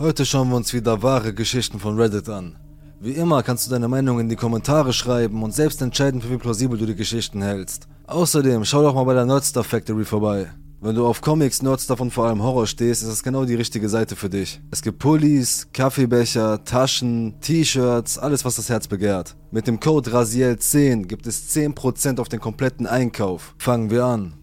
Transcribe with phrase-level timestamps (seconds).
[0.00, 2.56] Heute schauen wir uns wieder wahre Geschichten von Reddit an.
[3.00, 6.38] Wie immer kannst du deine Meinung in die Kommentare schreiben und selbst entscheiden, für wie
[6.38, 7.86] plausibel du die Geschichten hältst.
[8.06, 10.46] Außerdem schau doch mal bei der Nerdstuff Factory vorbei.
[10.80, 13.90] Wenn du auf Comics, Nerdstuff und vor allem Horror stehst, ist das genau die richtige
[13.90, 14.62] Seite für dich.
[14.70, 19.36] Es gibt Pullis, Kaffeebecher, Taschen, T-Shirts, alles was das Herz begehrt.
[19.50, 23.54] Mit dem Code RASIEL10 gibt es 10% auf den kompletten Einkauf.
[23.58, 24.39] Fangen wir an.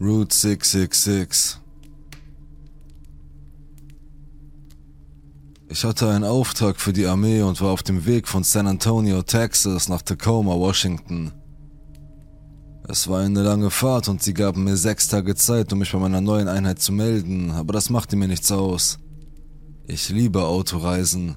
[0.00, 1.58] Route 666
[5.68, 9.22] Ich hatte einen Auftrag für die Armee und war auf dem Weg von San Antonio,
[9.22, 11.32] Texas nach Tacoma, Washington.
[12.88, 15.98] Es war eine lange Fahrt und sie gaben mir sechs Tage Zeit, um mich bei
[15.98, 19.00] meiner neuen Einheit zu melden, aber das machte mir nichts aus.
[19.88, 21.36] Ich liebe Autoreisen.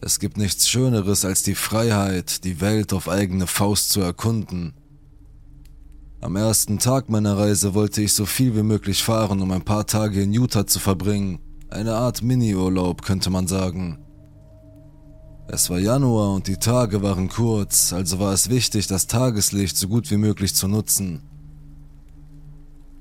[0.00, 4.72] Es gibt nichts Schöneres als die Freiheit, die Welt auf eigene Faust zu erkunden.
[6.20, 9.86] Am ersten Tag meiner Reise wollte ich so viel wie möglich fahren, um ein paar
[9.86, 11.38] Tage in Utah zu verbringen.
[11.68, 13.98] Eine Art Mini-Urlaub, könnte man sagen.
[15.48, 19.88] Es war Januar und die Tage waren kurz, also war es wichtig, das Tageslicht so
[19.88, 21.22] gut wie möglich zu nutzen.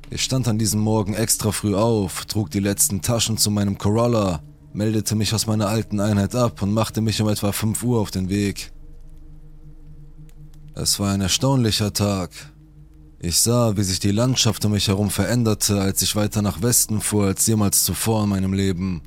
[0.10, 4.44] Ich stand an diesem Morgen extra früh auf, trug die letzten Taschen zu meinem Corolla,
[4.74, 8.12] meldete mich aus meiner alten Einheit ab und machte mich um etwa 5 Uhr auf
[8.12, 8.72] den Weg.
[10.76, 12.32] Es war ein erstaunlicher Tag,
[13.26, 17.02] ich sah, wie sich die Landschaft um mich herum veränderte, als ich weiter nach Westen
[17.02, 19.02] fuhr als jemals zuvor in meinem Leben.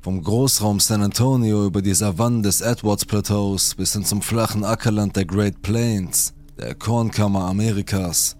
[0.00, 5.14] Vom Großraum San Antonio über die Savannen des Edwards Plateaus bis hin zum flachen Ackerland
[5.14, 8.36] der Great Plains, der Kornkammer Amerikas.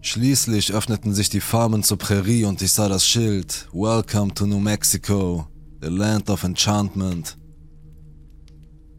[0.00, 4.58] Schließlich öffneten sich die Farmen zur Prärie und ich sah das Schild Welcome to New
[4.58, 5.46] Mexico,
[5.82, 7.36] the Land of Enchantment.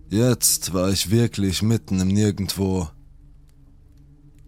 [0.09, 2.89] Jetzt war ich wirklich mitten im Nirgendwo.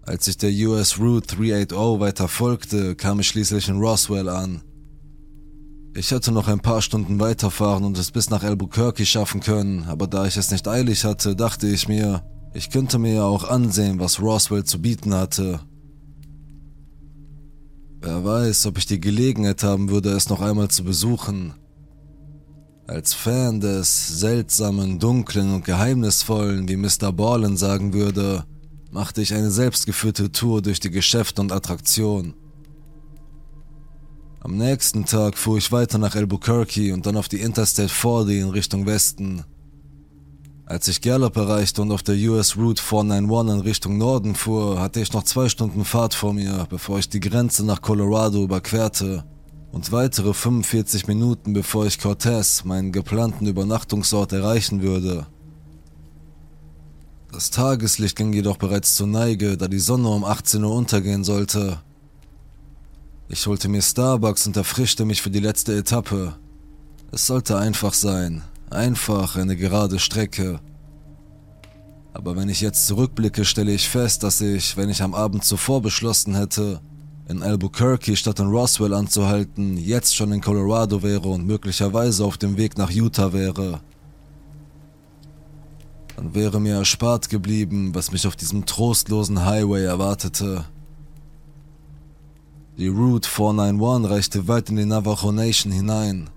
[0.07, 4.61] Als ich der US Route 380 weiter folgte, kam ich schließlich in Roswell an.
[5.95, 10.05] Ich hätte noch ein paar Stunden weiterfahren und es bis nach Albuquerque schaffen können, aber
[10.05, 12.21] da ich es nicht eilig hatte, dachte ich mir,
[12.53, 15.59] ich könnte mir ja auch ansehen, was Roswell zu bieten hatte.
[17.99, 21.55] Wer weiß, ob ich die Gelegenheit haben würde, es noch einmal zu besuchen.
[22.85, 27.11] Als Fan des seltsamen, dunklen und geheimnisvollen, wie Mr.
[27.11, 28.45] Ballin sagen würde,
[28.95, 32.33] machte ich eine selbstgeführte Tour durch die Geschäfte und Attraktionen.
[34.39, 38.49] Am nächsten Tag fuhr ich weiter nach Albuquerque und dann auf die Interstate 40 in
[38.51, 39.43] Richtung Westen.
[40.65, 45.01] Als ich Gallup erreichte und auf der US Route 491 in Richtung Norden fuhr, hatte
[45.01, 49.25] ich noch zwei Stunden Fahrt vor mir, bevor ich die Grenze nach Colorado überquerte
[49.73, 55.27] und weitere 45 Minuten bevor ich Cortez, meinen geplanten Übernachtungsort, erreichen würde.
[57.35, 61.81] Das Tageslicht ging jedoch bereits zur Neige, da die Sonne um 18 Uhr untergehen sollte.
[63.27, 66.37] Ich holte mir Starbucks und erfrischte mich für die letzte Etappe.
[67.11, 70.61] Es sollte einfach sein, einfach eine gerade Strecke.
[72.13, 75.81] Aber wenn ich jetzt zurückblicke, stelle ich fest, dass ich, wenn ich am Abend zuvor
[75.81, 76.79] beschlossen hätte,
[77.27, 82.55] in Albuquerque statt in Roswell anzuhalten, jetzt schon in Colorado wäre und möglicherweise auf dem
[82.55, 83.81] Weg nach Utah wäre
[86.15, 90.65] dann wäre mir erspart geblieben, was mich auf diesem trostlosen Highway erwartete.
[92.77, 96.29] Die Route 491 reichte weit in die Navajo Nation hinein.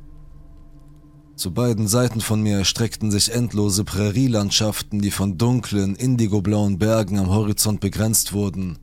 [1.37, 7.31] Zu beiden Seiten von mir erstreckten sich endlose Prärielandschaften, die von dunklen, indigoblauen Bergen am
[7.31, 8.79] Horizont begrenzt wurden.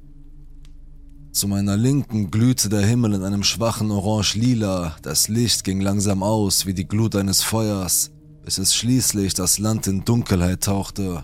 [1.33, 6.65] Zu meiner Linken glühte der Himmel in einem schwachen Orange-Lila, das Licht ging langsam aus
[6.65, 8.14] wie die Glut eines Feuers
[8.45, 11.23] bis es schließlich das Land in Dunkelheit tauchte.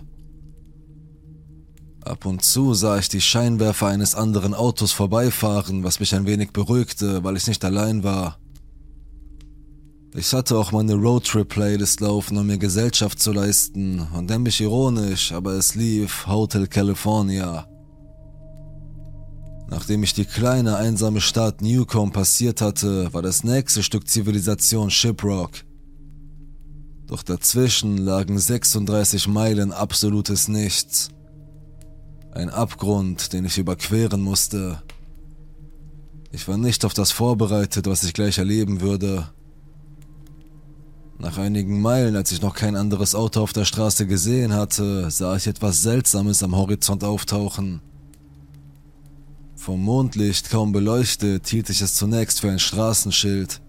[2.00, 6.50] Ab und zu sah ich die Scheinwerfer eines anderen Autos vorbeifahren, was mich ein wenig
[6.50, 8.38] beruhigte, weil ich nicht allein war.
[10.14, 15.52] Ich hatte auch meine Roadtrip-Playlist laufen, um mir Gesellschaft zu leisten, und nämlich ironisch, aber
[15.52, 17.68] es lief Hotel California.
[19.70, 25.52] Nachdem ich die kleine einsame Stadt Newcomb passiert hatte, war das nächste Stück Zivilisation Shiprock.
[27.06, 31.10] Doch dazwischen lagen 36 Meilen absolutes Nichts.
[32.32, 34.82] Ein Abgrund, den ich überqueren musste.
[36.30, 39.28] Ich war nicht auf das vorbereitet, was ich gleich erleben würde.
[41.18, 45.36] Nach einigen Meilen, als ich noch kein anderes Auto auf der Straße gesehen hatte, sah
[45.36, 47.82] ich etwas Seltsames am Horizont auftauchen.
[49.54, 53.60] Vom Mondlicht kaum beleuchtet, hielt ich es zunächst für ein Straßenschild.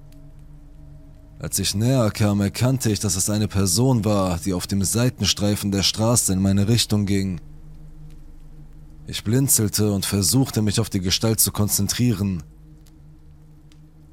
[1.43, 5.71] Als ich näher kam, erkannte ich, dass es eine Person war, die auf dem Seitenstreifen
[5.71, 7.41] der Straße in meine Richtung ging.
[9.07, 12.43] Ich blinzelte und versuchte mich auf die Gestalt zu konzentrieren.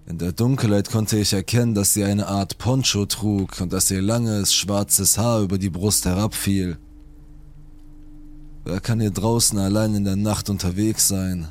[0.06, 4.02] In der Dunkelheit konnte ich erkennen, dass sie eine Art Poncho trug und dass ihr
[4.02, 6.78] langes, schwarzes Haar über die Brust herabfiel.
[8.64, 11.46] Wer kann hier draußen allein in der Nacht unterwegs sein?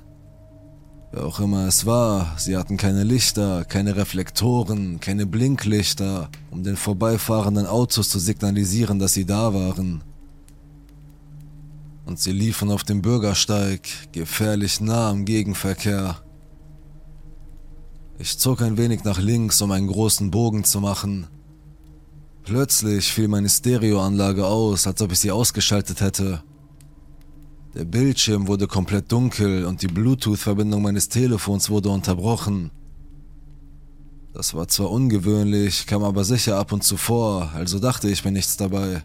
[1.19, 6.77] Wer auch immer es war, sie hatten keine Lichter, keine Reflektoren, keine Blinklichter, um den
[6.77, 10.01] vorbeifahrenden Autos zu signalisieren, dass sie da waren.
[12.05, 13.81] Und sie liefen auf dem Bürgersteig,
[14.13, 16.21] gefährlich nah am Gegenverkehr.
[18.17, 21.27] Ich zog ein wenig nach links, um einen großen Bogen zu machen.
[22.43, 26.43] Plötzlich fiel meine Stereoanlage aus, als ob ich sie ausgeschaltet hätte.
[27.75, 32.71] Der Bildschirm wurde komplett dunkel und die Bluetooth-Verbindung meines Telefons wurde unterbrochen.
[34.33, 38.31] Das war zwar ungewöhnlich, kam aber sicher ab und zu vor, also dachte ich mir
[38.31, 39.03] nichts dabei.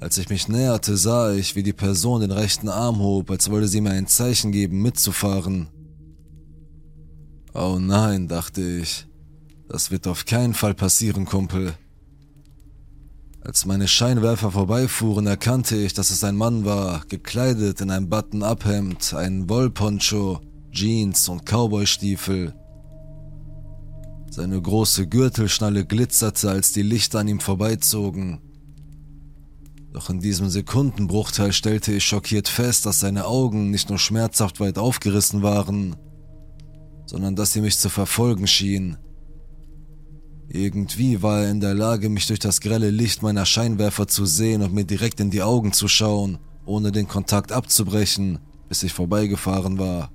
[0.00, 3.68] Als ich mich näherte, sah ich, wie die Person den rechten Arm hob, als wollte
[3.68, 5.68] sie mir ein Zeichen geben, mitzufahren.
[7.54, 9.06] Oh nein, dachte ich.
[9.68, 11.74] Das wird auf keinen Fall passieren, Kumpel.
[13.42, 19.14] Als meine Scheinwerfer vorbeifuhren, erkannte ich, dass es ein Mann war, gekleidet in ein Button-Up-Hemd,
[19.14, 20.40] einen Wollponcho,
[20.70, 22.54] Jeans und Cowboystiefel.
[24.30, 28.40] Seine große Gürtelschnalle glitzerte, als die Lichter an ihm vorbeizogen.
[29.92, 34.78] Doch in diesem Sekundenbruchteil stellte ich schockiert fest, dass seine Augen nicht nur schmerzhaft weit
[34.78, 35.96] aufgerissen waren,
[37.06, 38.98] sondern dass sie mich zu verfolgen schienen.
[40.52, 44.62] Irgendwie war er in der Lage, mich durch das grelle Licht meiner Scheinwerfer zu sehen
[44.62, 49.78] und mir direkt in die Augen zu schauen, ohne den Kontakt abzubrechen, bis ich vorbeigefahren
[49.78, 50.10] war.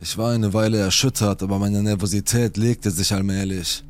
[0.00, 3.84] Ich war eine Weile erschüttert, aber meine Nervosität legte sich allmählich.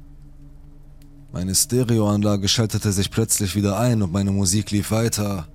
[1.32, 5.46] Meine Stereoanlage schaltete sich plötzlich wieder ein und meine Musik lief weiter.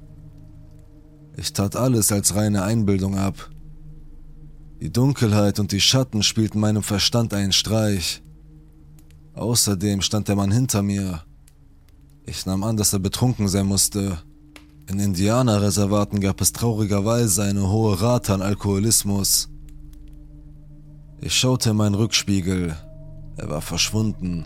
[1.36, 3.50] Ich tat alles als reine Einbildung ab.
[4.82, 8.22] Die Dunkelheit und die Schatten spielten meinem Verstand einen Streich.
[9.34, 11.24] Außerdem stand der Mann hinter mir.
[12.26, 14.18] Ich nahm an, dass er betrunken sein musste.
[14.88, 19.50] In Indianerreservaten gab es traurigerweise eine hohe Rate an Alkoholismus.
[21.22, 22.76] Ich schaute in meinen Rückspiegel.
[23.38, 24.46] Er war verschwunden.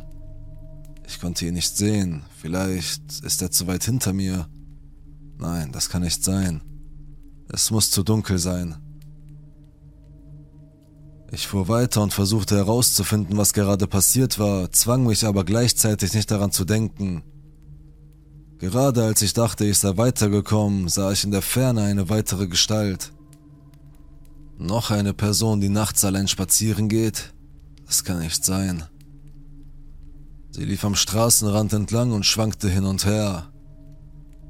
[1.07, 2.23] Ich konnte ihn nicht sehen.
[2.37, 4.47] Vielleicht ist er zu weit hinter mir.
[5.37, 6.61] Nein, das kann nicht sein.
[7.51, 8.75] Es muss zu dunkel sein.
[11.31, 16.31] Ich fuhr weiter und versuchte herauszufinden, was gerade passiert war, zwang mich aber gleichzeitig nicht
[16.31, 17.23] daran zu denken.
[18.57, 23.11] Gerade als ich dachte, ich sei weitergekommen, sah ich in der Ferne eine weitere Gestalt.
[24.57, 27.33] Noch eine Person, die nachts allein spazieren geht?
[27.85, 28.83] Das kann nicht sein.
[30.51, 33.49] Sie lief am Straßenrand entlang und schwankte hin und her.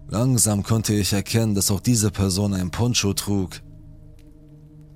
[0.08, 3.62] Langsam konnte ich erkennen, dass auch diese Person ein Poncho trug.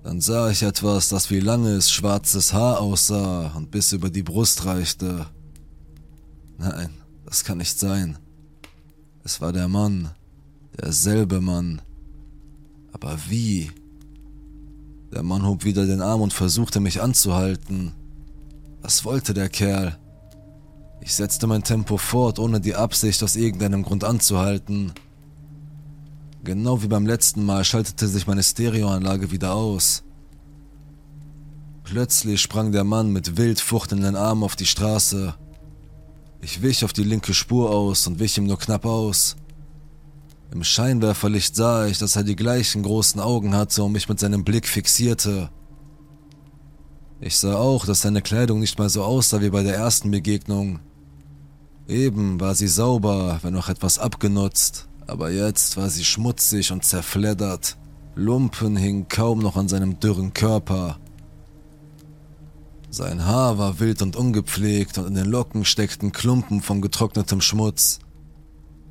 [0.04, 4.66] Dann sah ich etwas, das wie langes, schwarzes Haar aussah und bis über die Brust
[4.66, 5.28] reichte.
[6.58, 6.90] Nein,
[7.26, 8.18] das kann nicht sein.
[9.24, 10.10] Es war der Mann,
[10.78, 11.82] derselbe Mann.
[12.92, 13.72] Aber wie?
[15.14, 17.94] Der Mann hob wieder den Arm und versuchte mich anzuhalten.
[18.82, 19.98] Was wollte der Kerl?
[21.00, 24.92] Ich setzte mein Tempo fort, ohne die Absicht aus irgendeinem Grund anzuhalten.
[26.44, 30.04] Genau wie beim letzten Mal schaltete sich meine Stereoanlage wieder aus.
[31.86, 35.36] Plötzlich sprang der Mann mit wild fuchtelnden Armen auf die Straße.
[36.42, 39.38] Ich wich auf die linke Spur aus und wich ihm nur knapp aus.
[40.52, 44.44] Im Scheinwerferlicht sah ich, dass er die gleichen großen Augen hatte und mich mit seinem
[44.44, 45.50] Blick fixierte.
[47.22, 50.80] Ich sah auch, dass seine Kleidung nicht mal so aussah wie bei der ersten Begegnung.
[51.88, 57.78] Eben war sie sauber, wenn auch etwas abgenutzt, aber jetzt war sie schmutzig und zerfleddert.
[58.16, 60.98] Lumpen hingen kaum noch an seinem dürren Körper.
[62.90, 68.00] Sein Haar war wild und ungepflegt und in den Locken steckten Klumpen von getrocknetem Schmutz.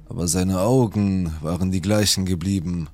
[0.09, 2.87] Aber seine Augen waren die gleichen geblieben.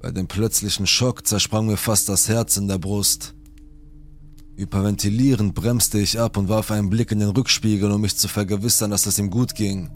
[0.00, 3.34] Bei dem plötzlichen Schock zersprang mir fast das Herz in der Brust.
[4.56, 8.90] Hyperventilierend bremste ich ab und warf einen Blick in den Rückspiegel, um mich zu vergewissern,
[8.90, 9.90] dass es ihm gut ging.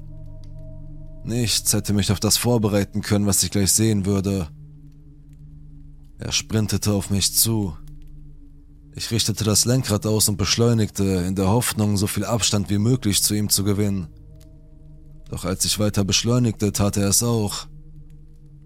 [1.25, 4.49] Nichts hätte mich auf das vorbereiten können, was ich gleich sehen würde.
[6.19, 7.75] Er sprintete auf mich zu.
[8.95, 13.23] Ich richtete das Lenkrad aus und beschleunigte, in der Hoffnung, so viel Abstand wie möglich
[13.23, 14.09] zu ihm zu gewinnen.
[15.31, 17.67] Doch als ich weiter beschleunigte, tat er es auch.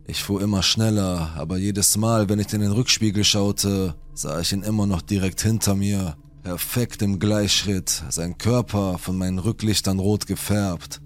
[0.06, 4.52] Ich fuhr immer schneller, aber jedes Mal, wenn ich in den Rückspiegel schaute, sah ich
[4.52, 10.26] ihn immer noch direkt hinter mir, perfekt im Gleichschritt, sein Körper von meinen Rücklichtern rot
[10.26, 11.00] gefärbt.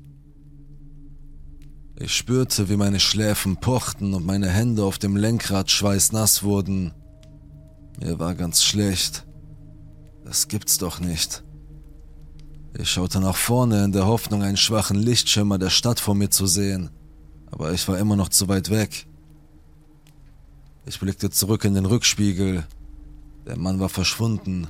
[2.02, 6.92] Ich spürte, wie meine Schläfen pochten und meine Hände auf dem Lenkrad schweißnass wurden.
[8.00, 9.24] Mir war ganz schlecht.
[10.24, 11.44] Das gibt's doch nicht.
[12.76, 16.48] Ich schaute nach vorne in der Hoffnung, einen schwachen Lichtschimmer der Stadt vor mir zu
[16.48, 16.90] sehen,
[17.52, 19.06] aber ich war immer noch zu weit weg.
[20.86, 22.66] Ich blickte zurück in den Rückspiegel.
[23.46, 24.66] Der Mann war verschwunden.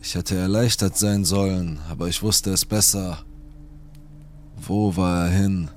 [0.00, 3.24] Ich hätte erleichtert sein sollen, aber ich wusste es besser.
[4.56, 5.70] Wo war er hin?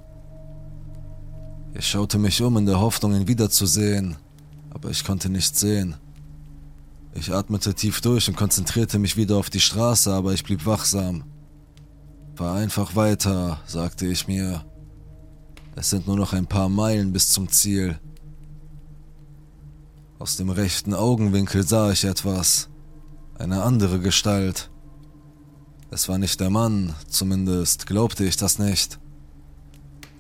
[1.77, 4.15] Ich schaute mich um in der Hoffnung, ihn wiederzusehen,
[4.69, 5.97] aber ich konnte nichts sehen.
[7.13, 11.25] Ich atmete tief durch und konzentrierte mich wieder auf die Straße, aber ich blieb wachsam.
[12.35, 14.63] Fahr einfach weiter, sagte ich mir.
[15.75, 17.99] Es sind nur noch ein paar Meilen bis zum Ziel.
[20.17, 22.69] Aus dem rechten Augenwinkel sah ich etwas.
[23.37, 24.69] Eine andere Gestalt.
[25.91, 28.97] Es war nicht der Mann, zumindest glaubte ich das nicht.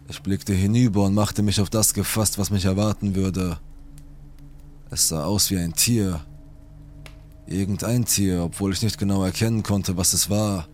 [0.07, 3.59] Ich blickte hinüber und machte mich auf das gefasst, was mich erwarten würde.
[4.91, 6.21] Es sah aus wie ein Tier,
[7.47, 10.67] Irgendein Tier, obwohl ich nicht genau erkennen konnte, was es war.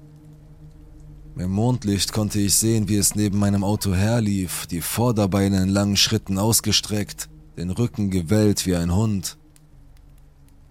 [1.38, 5.98] Im Mondlicht konnte ich sehen, wie es neben meinem Auto herlief, die Vorderbeine in langen
[5.98, 9.38] Schritten ausgestreckt, den Rücken gewellt wie ein Hund.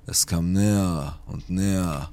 [0.06, 2.10] Es kam näher und näher.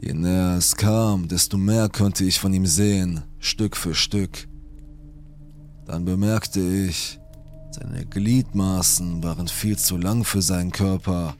[0.00, 4.48] Je näher es kam, desto mehr konnte ich von ihm sehen, Stück für Stück.
[5.90, 7.18] Dann bemerkte ich,
[7.72, 11.34] seine Gliedmaßen waren viel zu lang für seinen Körper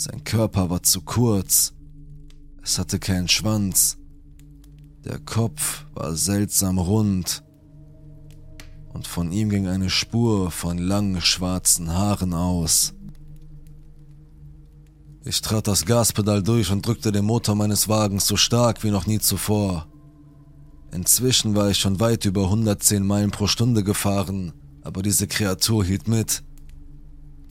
[0.00, 1.74] sein Körper war zu kurz.
[2.62, 3.98] Es hatte keinen Schwanz.
[5.04, 7.42] Der Kopf war seltsam rund.
[8.92, 12.94] Und von ihm ging eine Spur von langen schwarzen Haaren aus.
[15.24, 19.06] Ich trat das Gaspedal durch und drückte den Motor meines Wagens so stark wie noch
[19.06, 19.88] nie zuvor.
[20.92, 24.52] Inzwischen war ich schon weit über 110 Meilen pro Stunde gefahren,
[24.82, 26.42] aber diese Kreatur hielt mit.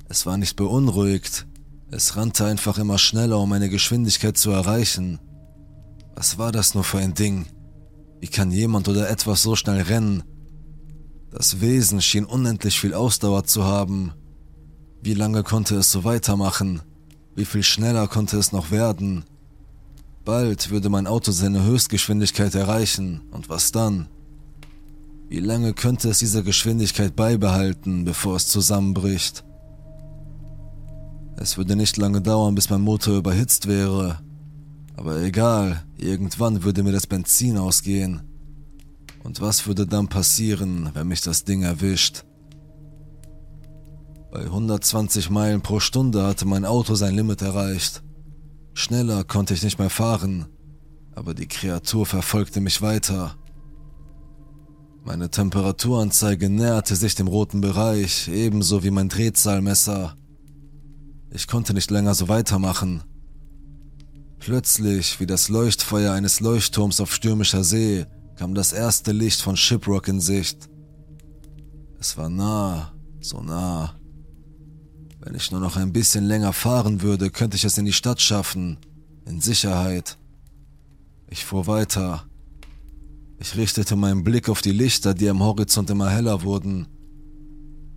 [0.09, 1.45] Es war nicht beunruhigt,
[1.89, 5.19] es rannte einfach immer schneller, um meine Geschwindigkeit zu erreichen.
[6.15, 7.45] Was war das nur für ein Ding?
[8.19, 10.23] Wie kann jemand oder etwas so schnell rennen?
[11.29, 14.13] Das Wesen schien unendlich viel Ausdauer zu haben.
[15.01, 16.81] Wie lange konnte es so weitermachen?
[17.35, 19.23] Wie viel schneller konnte es noch werden?
[20.27, 24.09] Bald würde mein Auto seine Höchstgeschwindigkeit erreichen, und was dann?
[25.29, 29.45] Wie lange könnte es diese Geschwindigkeit beibehalten, bevor es zusammenbricht?
[31.37, 34.19] Es würde nicht lange dauern, bis mein Motor überhitzt wäre.
[34.97, 38.19] Aber egal, irgendwann würde mir das Benzin ausgehen.
[39.23, 42.25] Und was würde dann passieren, wenn mich das Ding erwischt?
[44.29, 48.03] Bei 120 Meilen pro Stunde hatte mein Auto sein Limit erreicht.
[48.77, 50.45] Schneller konnte ich nicht mehr fahren,
[51.15, 53.35] aber die Kreatur verfolgte mich weiter.
[55.03, 60.15] Meine Temperaturanzeige näherte sich dem roten Bereich, ebenso wie mein Drehzahlmesser.
[61.31, 63.03] Ich konnte nicht länger so weitermachen.
[64.37, 68.05] Plötzlich, wie das Leuchtfeuer eines Leuchtturms auf stürmischer See,
[68.35, 70.69] kam das erste Licht von Shiprock in Sicht.
[71.99, 73.96] Es war nah, so nah.
[75.27, 78.21] Wenn ich nur noch ein bisschen länger fahren würde, könnte ich es in die Stadt
[78.21, 78.77] schaffen,
[79.25, 80.17] in Sicherheit.
[81.29, 82.23] Ich fuhr weiter.
[83.37, 86.87] Ich richtete meinen Blick auf die Lichter, die am Horizont immer heller wurden.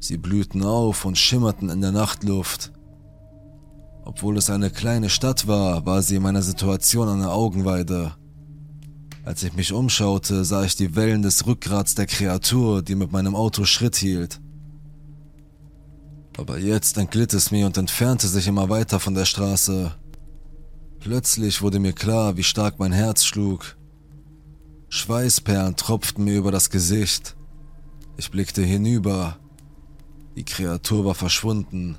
[0.01, 2.73] Sie blühten auf und schimmerten in der Nachtluft.
[4.05, 8.17] Obwohl es eine kleine Stadt war, war sie in meiner Situation eine Augenweide.
[9.23, 13.37] Als ich mich umschaute, sah ich die Wellen des Rückgrats der Kreatur, die mit meinem
[13.37, 14.41] Auto Schritt hielt.
[16.37, 19.95] Aber jetzt entglitt es mir und entfernte sich immer weiter von der Straße.
[21.01, 23.77] Plötzlich wurde mir klar, wie stark mein Herz schlug.
[24.89, 27.37] Schweißperlen tropften mir über das Gesicht.
[28.17, 29.39] Ich blickte hinüber.
[30.37, 31.97] Die Kreatur war verschwunden.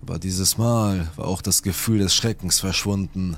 [0.00, 3.36] Aber dieses Mal war auch das Gefühl des Schreckens verschwunden.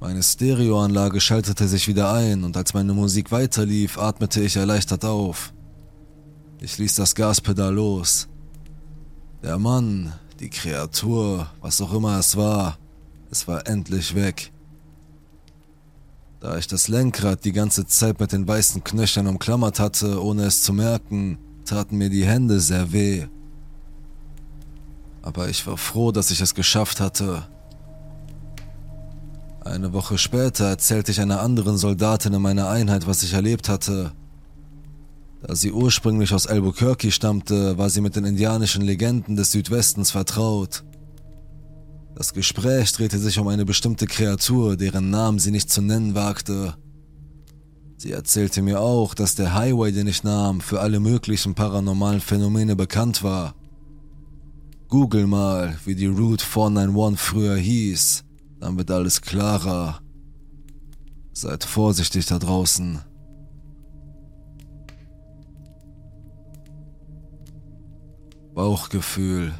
[0.00, 5.52] Meine Stereoanlage schaltete sich wieder ein und als meine Musik weiterlief, atmete ich erleichtert auf.
[6.66, 8.26] Ich ließ das Gaspedal los.
[9.42, 12.76] Der Mann, die Kreatur, was auch immer es war,
[13.30, 14.52] es war endlich weg.
[16.40, 20.62] Da ich das Lenkrad die ganze Zeit mit den weißen Knöcheln umklammert hatte, ohne es
[20.62, 23.26] zu merken, taten mir die Hände sehr weh
[25.26, 27.42] aber ich war froh, dass ich es geschafft hatte.
[29.64, 34.12] Eine Woche später erzählte ich einer anderen Soldatin in meiner Einheit, was ich erlebt hatte.
[35.42, 40.84] Da sie ursprünglich aus Albuquerque stammte, war sie mit den indianischen Legenden des Südwestens vertraut.
[42.14, 46.74] Das Gespräch drehte sich um eine bestimmte Kreatur, deren Namen sie nicht zu nennen wagte.
[47.98, 52.74] Sie erzählte mir auch, dass der Highway, den ich nahm, für alle möglichen paranormalen Phänomene
[52.74, 53.54] bekannt war.
[54.88, 58.24] Google mal, wie die Route 491 früher hieß,
[58.60, 60.00] dann wird alles klarer.
[61.32, 63.00] Seid vorsichtig da draußen.
[68.56, 69.52] Bauchgefühl.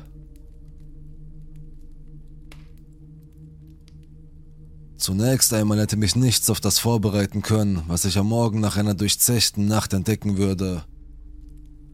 [4.96, 8.94] Zunächst einmal hätte mich nichts auf das vorbereiten können, was ich am Morgen nach einer
[8.94, 10.82] durchzechten Nacht entdecken würde.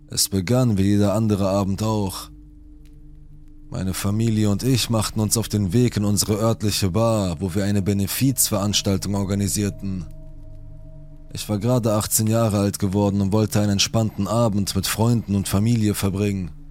[0.07, 2.31] Es begann wie jeder andere Abend auch.
[3.69, 7.65] Meine Familie und ich machten uns auf den Weg in unsere örtliche Bar, wo wir
[7.65, 10.07] eine Benefizveranstaltung organisierten.
[11.33, 15.49] Ich war gerade 18 Jahre alt geworden und wollte einen entspannten Abend mit Freunden und
[15.49, 16.62] Familie verbringen.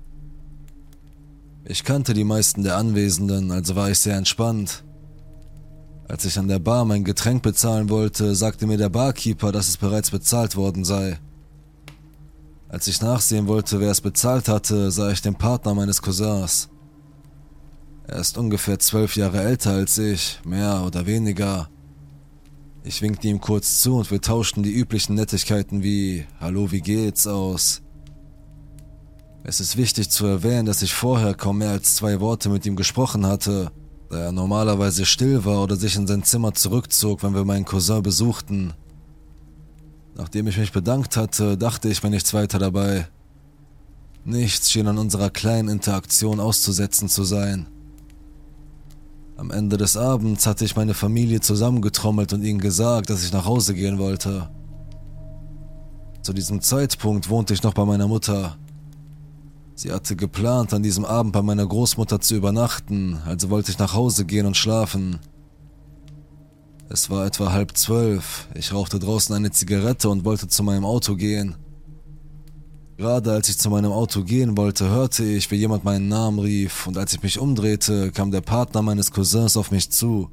[1.71, 4.83] Ich kannte die meisten der Anwesenden, also war ich sehr entspannt.
[6.05, 9.77] Als ich an der Bar mein Getränk bezahlen wollte, sagte mir der Barkeeper, dass es
[9.77, 11.17] bereits bezahlt worden sei.
[12.67, 16.67] Als ich nachsehen wollte, wer es bezahlt hatte, sah ich den Partner meines Cousins.
[18.05, 21.69] Er ist ungefähr zwölf Jahre älter als ich, mehr oder weniger.
[22.83, 27.27] Ich winkte ihm kurz zu und wir tauschten die üblichen Nettigkeiten wie Hallo, wie geht's
[27.27, 27.81] aus.
[29.43, 32.75] Es ist wichtig zu erwähnen, dass ich vorher kaum mehr als zwei Worte mit ihm
[32.75, 33.71] gesprochen hatte
[34.11, 38.03] da er normalerweise still war oder sich in sein Zimmer zurückzog, wenn wir meinen Cousin
[38.03, 38.73] besuchten.
[40.15, 43.07] Nachdem ich mich bedankt hatte, dachte ich mir nichts weiter dabei.
[44.25, 47.67] Nichts schien an unserer kleinen Interaktion auszusetzen zu sein.
[49.37, 53.45] Am Ende des Abends hatte ich meine Familie zusammengetrommelt und ihnen gesagt, dass ich nach
[53.45, 54.49] Hause gehen wollte.
[56.21, 58.57] Zu diesem Zeitpunkt wohnte ich noch bei meiner Mutter.
[59.81, 63.95] Sie hatte geplant, an diesem Abend bei meiner Großmutter zu übernachten, also wollte ich nach
[63.95, 65.17] Hause gehen und schlafen.
[66.87, 71.15] Es war etwa halb zwölf, ich rauchte draußen eine Zigarette und wollte zu meinem Auto
[71.15, 71.55] gehen.
[72.97, 76.85] Gerade als ich zu meinem Auto gehen wollte, hörte ich, wie jemand meinen Namen rief,
[76.85, 80.29] und als ich mich umdrehte, kam der Partner meines Cousins auf mich zu.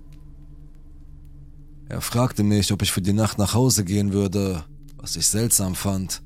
[1.89, 4.65] Er fragte mich, ob ich für die Nacht nach Hause gehen würde,
[4.99, 6.21] was ich seltsam fand.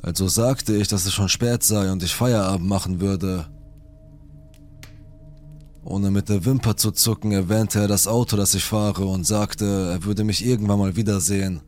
[0.00, 3.46] Also sagte ich, dass es schon spät sei und ich Feierabend machen würde.
[5.84, 9.90] Ohne mit der Wimper zu zucken, erwähnte er das Auto, das ich fahre und sagte,
[9.92, 11.62] er würde mich irgendwann mal wiedersehen.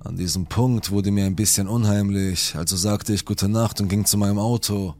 [0.00, 4.04] An diesem Punkt wurde mir ein bisschen unheimlich, also sagte ich gute Nacht und ging
[4.04, 4.94] zu meinem Auto.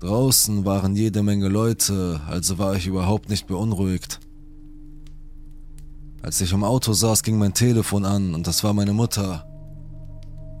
[0.00, 4.20] Draußen waren jede Menge Leute, also war ich überhaupt nicht beunruhigt.
[6.22, 9.46] Als ich im Auto saß, ging mein Telefon an und das war meine Mutter.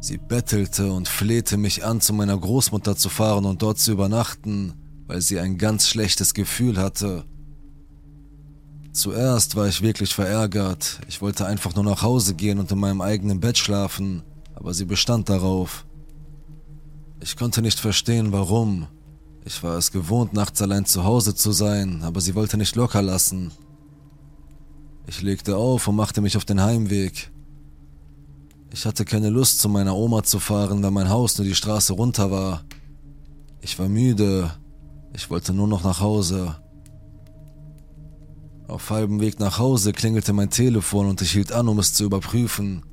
[0.06, 4.74] Sie bettelte und flehte mich an, zu meiner Großmutter zu fahren und dort zu übernachten,
[5.08, 7.24] weil sie ein ganz schlechtes Gefühl hatte.
[8.92, 11.00] Zuerst war ich wirklich verärgert.
[11.08, 14.22] Ich wollte einfach nur nach Hause gehen und in meinem eigenen Bett schlafen,
[14.54, 15.86] aber sie bestand darauf.
[17.18, 18.86] Ich konnte nicht verstehen, warum.
[19.44, 23.02] Ich war es gewohnt, nachts allein zu Hause zu sein, aber sie wollte nicht locker
[23.02, 23.50] lassen.
[25.08, 27.32] Ich legte auf und machte mich auf den Heimweg.
[28.76, 31.94] Ich hatte keine Lust, zu meiner Oma zu fahren, weil mein Haus nur die Straße
[31.94, 32.62] runter war.
[33.62, 34.50] Ich war müde.
[35.14, 36.56] Ich wollte nur noch nach Hause.
[38.68, 42.04] Auf halbem Weg nach Hause klingelte mein Telefon und ich hielt an, um es zu
[42.04, 42.84] überprüfen.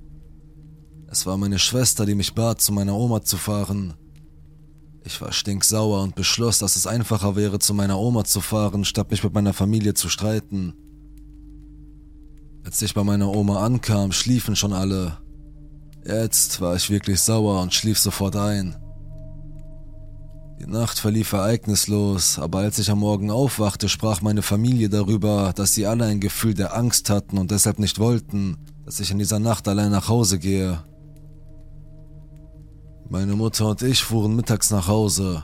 [1.08, 3.93] Es war meine Schwester, die mich bat, zu meiner Oma zu fahren.
[5.04, 9.12] Ich war stinksauer und beschloss, dass es einfacher wäre, zu meiner Oma zu fahren, statt
[9.12, 10.76] mich mit meiner Familie zu streiten.
[12.63, 15.22] Als ich bei meiner Oma ankam, schliefen schon alle.
[16.05, 18.75] Jetzt war ich wirklich sauer und schlief sofort ein.
[20.59, 25.73] Die Nacht verlief ereignislos, aber als ich am Morgen aufwachte, sprach meine Familie darüber, dass
[25.73, 29.39] sie alle ein Gefühl der Angst hatten und deshalb nicht wollten, dass ich in dieser
[29.39, 30.83] Nacht allein nach Hause gehe.
[33.09, 35.43] Meine Mutter und ich fuhren mittags nach Hause.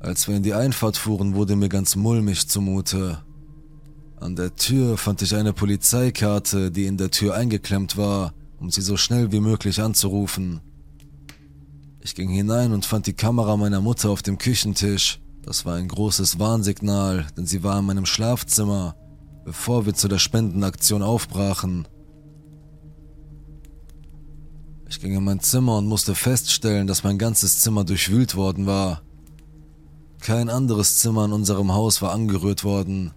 [0.00, 3.18] Als wir in die Einfahrt fuhren, wurde mir ganz mulmig zumute.
[4.16, 8.32] An der Tür fand ich eine Polizeikarte, die in der Tür eingeklemmt war,
[8.64, 10.62] um sie so schnell wie möglich anzurufen.
[12.00, 15.20] Ich ging hinein und fand die Kamera meiner Mutter auf dem Küchentisch.
[15.42, 18.96] Das war ein großes Warnsignal, denn sie war in meinem Schlafzimmer,
[19.44, 21.86] bevor wir zu der Spendenaktion aufbrachen.
[24.88, 29.02] Ich ging in mein Zimmer und musste feststellen, dass mein ganzes Zimmer durchwühlt worden war.
[30.20, 33.12] Kein anderes Zimmer in unserem Haus war angerührt worden.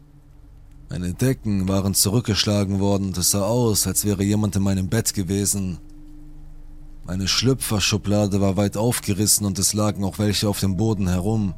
[0.89, 5.13] Meine Decken waren zurückgeschlagen worden und es sah aus, als wäre jemand in meinem Bett
[5.13, 5.79] gewesen.
[7.05, 11.53] Meine Schlüpferschublade war weit aufgerissen und es lagen auch welche auf dem Boden herum.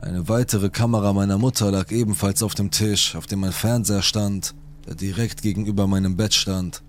[0.00, 4.54] Eine weitere Kamera meiner Mutter lag ebenfalls auf dem Tisch, auf dem mein Fernseher stand,
[4.86, 6.82] der direkt gegenüber meinem Bett stand.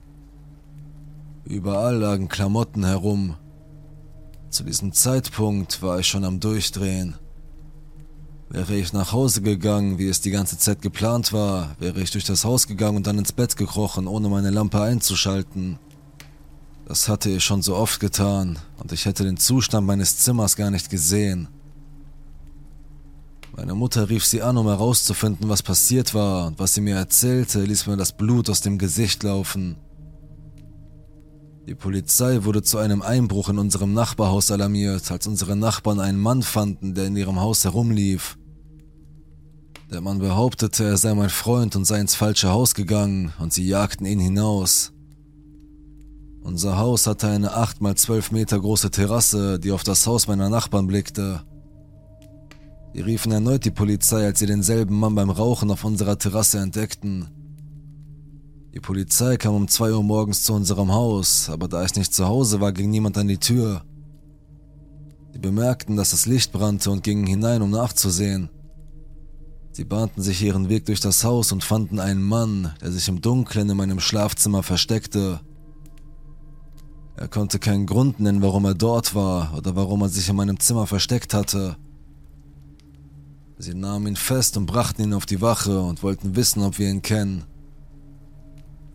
[1.46, 3.36] Überall lagen Klamotten herum.
[4.50, 7.16] Zu diesem Zeitpunkt war ich schon am Durchdrehen.
[8.56, 12.24] Wäre ich nach Hause gegangen, wie es die ganze Zeit geplant war, wäre ich durch
[12.24, 15.78] das Haus gegangen und dann ins Bett gekrochen, ohne meine Lampe einzuschalten.
[16.88, 20.72] Das hatte ich schon so oft getan, und ich hätte den Zustand meines Zimmers gar
[20.72, 21.50] nicht gesehen.
[23.58, 27.62] Meine Mutter rief sie an, um herauszufinden, was passiert war, und was sie mir erzählte,
[27.62, 29.76] ließ mir das Blut aus dem Gesicht laufen.
[31.68, 36.42] Die Polizei wurde zu einem Einbruch in unserem Nachbarhaus alarmiert, als unsere Nachbarn einen Mann
[36.42, 38.38] fanden, der in ihrem Haus herumlief.
[39.92, 43.68] Der Mann behauptete, er sei mein Freund und sei ins falsche Haus gegangen, und sie
[43.68, 44.92] jagten ihn hinaus.
[46.42, 50.50] Unser Haus hatte eine 8 mal 12 Meter große Terrasse, die auf das Haus meiner
[50.50, 51.44] Nachbarn blickte.
[52.94, 57.28] Sie riefen erneut die Polizei, als sie denselben Mann beim Rauchen auf unserer Terrasse entdeckten.
[58.74, 62.26] Die Polizei kam um 2 Uhr morgens zu unserem Haus, aber da ich nicht zu
[62.26, 63.84] Hause war, ging niemand an die Tür.
[65.32, 68.50] Sie bemerkten, dass das Licht brannte und gingen hinein, um nachzusehen.
[69.76, 73.20] Sie bahnten sich ihren Weg durch das Haus und fanden einen Mann, der sich im
[73.20, 75.42] Dunkeln in meinem Schlafzimmer versteckte.
[77.18, 80.62] Er konnte keinen Grund nennen, warum er dort war oder warum er sich in meinem
[80.62, 81.76] Zimmer versteckt hatte.
[83.58, 86.90] Sie nahmen ihn fest und brachten ihn auf die Wache und wollten wissen, ob wir
[86.90, 87.44] ihn kennen.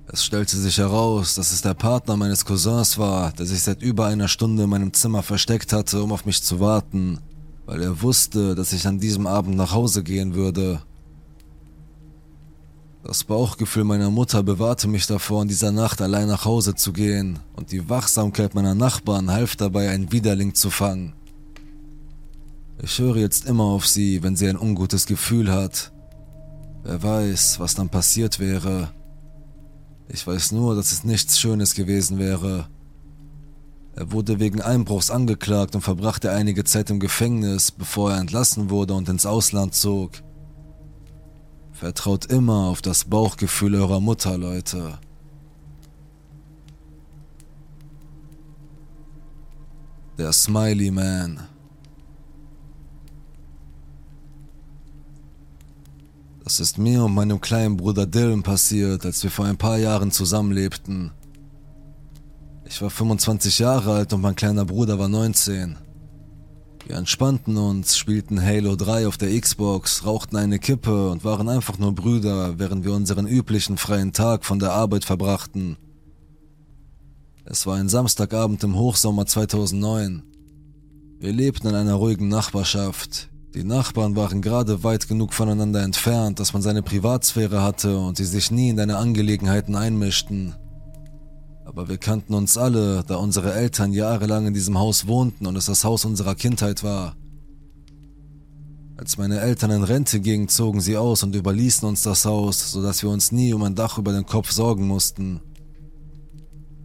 [0.07, 4.07] Es stellte sich heraus, dass es der Partner meines Cousins war, der sich seit über
[4.07, 7.19] einer Stunde in meinem Zimmer versteckt hatte, um auf mich zu warten,
[7.67, 10.83] weil er wusste, dass ich an diesem Abend nach Hause gehen würde.
[13.03, 17.39] Das Bauchgefühl meiner Mutter bewahrte mich davor, in dieser Nacht allein nach Hause zu gehen,
[17.57, 21.15] und die Wachsamkeit meiner Nachbarn half dabei, einen Widerling zu fangen.
[22.83, 25.93] Ich höre jetzt immer auf sie, wenn sie ein ungutes Gefühl hat.
[26.83, 28.91] Wer weiß, was dann passiert wäre.
[30.09, 32.69] Ich weiß nur, dass es nichts Schönes gewesen wäre.
[34.01, 38.95] Er wurde wegen Einbruchs angeklagt und verbrachte einige Zeit im Gefängnis, bevor er entlassen wurde
[38.95, 40.13] und ins Ausland zog.
[41.73, 44.99] Vertraut immer auf das Bauchgefühl eurer Mutter, Leute.
[50.17, 51.41] Der Smiley Man
[56.43, 60.11] Das ist mir und meinem kleinen Bruder Dylan passiert, als wir vor ein paar Jahren
[60.11, 61.13] zusammenlebten.
[62.81, 65.77] Ich war 25 Jahre alt und mein kleiner Bruder war 19.
[66.87, 71.77] Wir entspannten uns, spielten Halo 3 auf der Xbox, rauchten eine Kippe und waren einfach
[71.77, 75.77] nur Brüder, während wir unseren üblichen freien Tag von der Arbeit verbrachten.
[77.45, 80.23] Es war ein Samstagabend im Hochsommer 2009.
[81.19, 83.29] Wir lebten in einer ruhigen Nachbarschaft.
[83.55, 88.25] Die Nachbarn waren gerade weit genug voneinander entfernt, dass man seine Privatsphäre hatte und sie
[88.25, 90.55] sich nie in deine Angelegenheiten einmischten.
[91.71, 95.67] Aber wir kannten uns alle, da unsere Eltern jahrelang in diesem Haus wohnten und es
[95.67, 97.15] das Haus unserer Kindheit war.
[98.97, 103.05] Als meine Eltern in Rente gingen, zogen sie aus und überließen uns das Haus, sodass
[103.05, 105.41] wir uns nie um ein Dach über den Kopf sorgen mussten.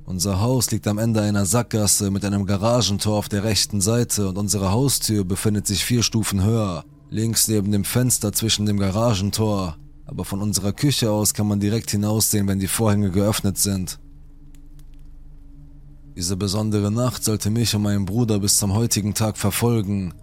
[0.06, 4.38] Unser Haus liegt am Ende einer Sackgasse mit einem Garagentor auf der rechten Seite und
[4.38, 10.26] unsere Haustür befindet sich vier Stufen höher, links neben dem Fenster zwischen dem Garagentor, aber
[10.26, 13.98] von unserer Küche aus kann man direkt hinaussehen, wenn die Vorhänge geöffnet sind.
[16.16, 20.14] Diese besondere Nacht sollte mich und meinen Bruder bis zum heutigen Tag verfolgen.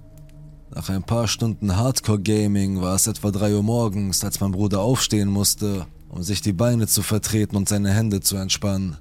[0.74, 5.28] Nach ein paar Stunden Hardcore-Gaming war es etwa 3 Uhr morgens, als mein Bruder aufstehen
[5.28, 8.96] musste, um sich die Beine zu vertreten und seine Hände zu entspannen.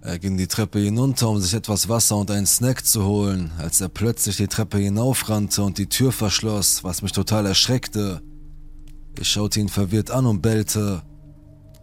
[0.00, 3.82] Er ging die Treppe hinunter, um sich etwas Wasser und einen Snack zu holen, als
[3.82, 8.22] er plötzlich die Treppe hinaufrannte und die Tür verschloss, was mich total erschreckte.
[9.18, 11.02] Ich schaute ihn verwirrt an und bellte.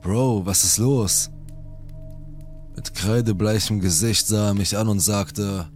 [0.02, 1.30] Bro, was ist los?
[2.76, 5.70] Mit kreidebleichem Gesicht sah er mich an und sagte,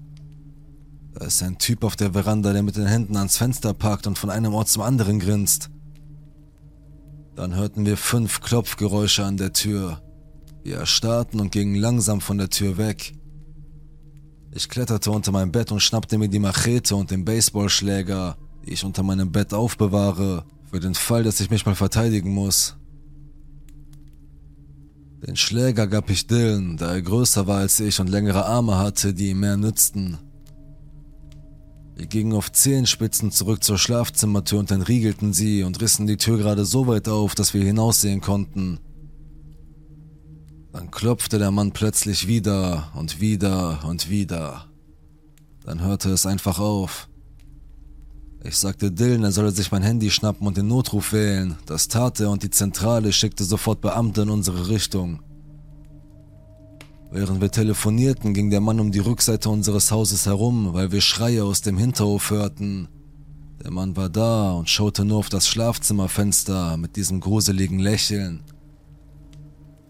[1.14, 4.18] da ist ein Typ auf der Veranda, der mit den Händen ans Fenster packt und
[4.18, 5.70] von einem Ort zum anderen grinst.
[7.36, 10.02] Dann hörten wir fünf Klopfgeräusche an der Tür.
[10.64, 13.14] Wir erstarrten und gingen langsam von der Tür weg.
[14.52, 18.36] Ich kletterte unter mein Bett und schnappte mir die Machete und den Baseballschläger,
[18.66, 22.79] die ich unter meinem Bett aufbewahre, für den Fall, dass ich mich mal verteidigen muss.
[25.26, 29.14] Den Schläger gab ich Dylan, da er größer war als ich und längere Arme hatte,
[29.14, 30.18] die ihm mehr nützten.
[31.96, 36.64] Wir gingen auf Zehenspitzen zurück zur Schlafzimmertür und entriegelten sie und rissen die Tür gerade
[36.64, 38.80] so weit auf, dass wir hinaussehen konnten.
[40.72, 44.68] Dann klopfte der Mann plötzlich wieder und wieder und wieder.
[45.66, 47.09] Dann hörte es einfach auf.
[48.44, 51.58] Ich sagte Dylan, er solle sich mein Handy schnappen und den Notruf wählen.
[51.66, 55.20] Das tat er und die Zentrale schickte sofort Beamte in unsere Richtung.
[57.12, 61.44] Während wir telefonierten, ging der Mann um die Rückseite unseres Hauses herum, weil wir Schreie
[61.44, 62.88] aus dem Hinterhof hörten.
[63.64, 68.44] Der Mann war da und schaute nur auf das Schlafzimmerfenster mit diesem gruseligen Lächeln.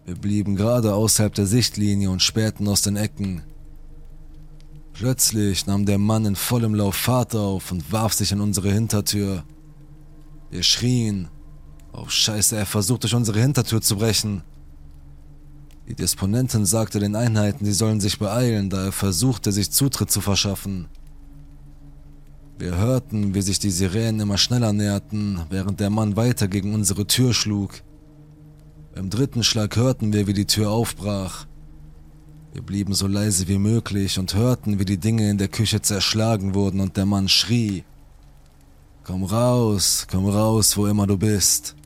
[0.06, 3.42] Wir blieben gerade außerhalb der Sichtlinie und spähten aus den Ecken.
[5.00, 9.44] Plötzlich nahm der Mann in vollem Lauf Fahrt auf und warf sich in unsere Hintertür.
[10.50, 11.28] Wir schrien.
[11.94, 14.42] Oh Scheiße, er versucht durch unsere Hintertür zu brechen.
[15.88, 20.20] Die Disponentin sagte den Einheiten, sie sollen sich beeilen, da er versuchte, sich Zutritt zu
[20.20, 20.88] verschaffen.
[22.58, 27.06] Wir hörten, wie sich die Sirenen immer schneller näherten, während der Mann weiter gegen unsere
[27.06, 27.80] Tür schlug.
[28.94, 31.46] Beim dritten Schlag hörten wir, wie die Tür aufbrach.
[32.52, 36.54] Wir blieben so leise wie möglich und hörten, wie die Dinge in der Küche zerschlagen
[36.54, 37.84] wurden und der Mann schrie.
[39.04, 41.76] Komm raus, komm raus, wo immer du bist.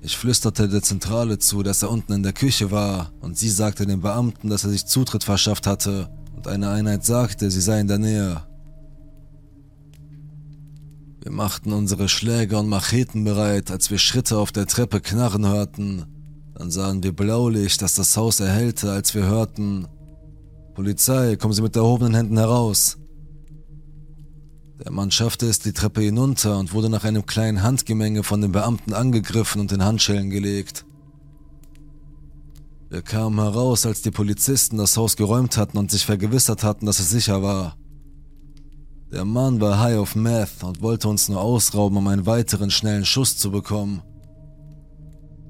[0.00, 3.84] Ich flüsterte der Zentrale zu, dass er unten in der Küche war, und sie sagte
[3.84, 7.88] den Beamten, dass er sich Zutritt verschafft hatte, und eine Einheit sagte, sie sei in
[7.88, 8.42] der Nähe.
[11.20, 16.06] Wir machten unsere Schläger und Macheten bereit, als wir Schritte auf der Treppe knarren hörten.
[16.58, 19.86] Dann sahen wir Blaulicht, das das Haus erhellte, als wir hörten
[20.74, 22.98] Polizei, kommen Sie mit erhobenen Händen heraus.
[24.84, 28.52] Der Mann schaffte es die Treppe hinunter und wurde nach einem kleinen Handgemenge von den
[28.52, 30.84] Beamten angegriffen und in Handschellen gelegt.
[32.90, 37.00] Wir kamen heraus, als die Polizisten das Haus geräumt hatten und sich vergewissert hatten, dass
[37.00, 37.76] es sicher war.
[39.12, 43.04] Der Mann war high auf Meth und wollte uns nur ausrauben, um einen weiteren schnellen
[43.04, 44.02] Schuss zu bekommen.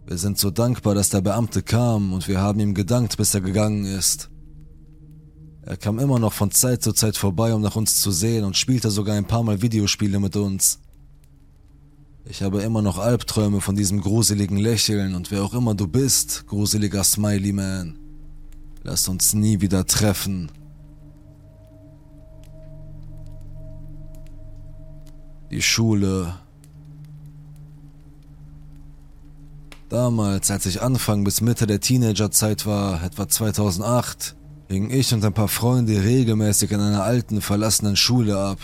[0.08, 3.42] Wir sind so dankbar, dass der Beamte kam und wir haben ihm gedankt, bis er
[3.42, 4.30] gegangen ist.
[5.60, 8.56] Er kam immer noch von Zeit zu Zeit vorbei, um nach uns zu sehen und
[8.56, 10.80] spielte sogar ein paar Mal Videospiele mit uns.
[12.24, 16.46] Ich habe immer noch Albträume von diesem gruseligen Lächeln und wer auch immer du bist,
[16.46, 17.98] gruseliger Smiley Man.
[18.84, 20.50] Lass uns nie wieder treffen.
[25.50, 26.32] Die Schule
[29.88, 34.36] Damals, als ich Anfang bis Mitte der Teenagerzeit war, etwa 2008,
[34.68, 38.58] hingen ich und ein paar Freunde regelmäßig in einer alten, verlassenen Schule ab.